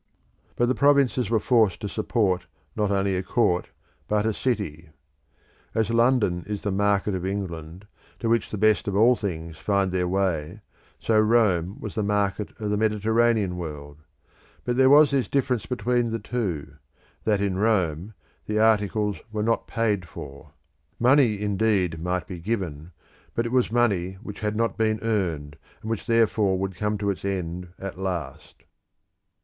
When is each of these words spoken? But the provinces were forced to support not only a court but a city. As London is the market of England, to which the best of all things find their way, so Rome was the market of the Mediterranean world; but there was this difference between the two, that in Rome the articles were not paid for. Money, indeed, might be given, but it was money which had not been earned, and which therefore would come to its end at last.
But 0.55 0.65
the 0.65 0.73
provinces 0.73 1.29
were 1.29 1.39
forced 1.39 1.79
to 1.81 1.87
support 1.87 2.47
not 2.75 2.89
only 2.89 3.15
a 3.15 3.21
court 3.21 3.69
but 4.07 4.25
a 4.25 4.33
city. 4.33 4.89
As 5.75 5.91
London 5.91 6.43
is 6.47 6.63
the 6.63 6.71
market 6.71 7.13
of 7.13 7.23
England, 7.23 7.85
to 8.17 8.27
which 8.27 8.49
the 8.49 8.57
best 8.57 8.87
of 8.87 8.95
all 8.95 9.15
things 9.15 9.57
find 9.59 9.91
their 9.91 10.07
way, 10.07 10.61
so 10.99 11.19
Rome 11.19 11.79
was 11.79 11.93
the 11.93 12.01
market 12.01 12.49
of 12.59 12.71
the 12.71 12.77
Mediterranean 12.77 13.57
world; 13.57 13.99
but 14.65 14.75
there 14.75 14.89
was 14.89 15.11
this 15.11 15.27
difference 15.27 15.67
between 15.67 16.09
the 16.09 16.17
two, 16.17 16.77
that 17.23 17.39
in 17.39 17.59
Rome 17.59 18.15
the 18.47 18.57
articles 18.57 19.19
were 19.31 19.43
not 19.43 19.67
paid 19.67 20.07
for. 20.07 20.53
Money, 20.97 21.39
indeed, 21.39 22.01
might 22.01 22.25
be 22.25 22.39
given, 22.39 22.91
but 23.35 23.45
it 23.45 23.51
was 23.51 23.71
money 23.71 24.13
which 24.23 24.39
had 24.39 24.55
not 24.55 24.79
been 24.79 24.97
earned, 25.03 25.57
and 25.83 25.91
which 25.91 26.07
therefore 26.07 26.57
would 26.57 26.73
come 26.73 26.97
to 26.97 27.11
its 27.11 27.23
end 27.23 27.67
at 27.77 27.99
last. 27.99 28.63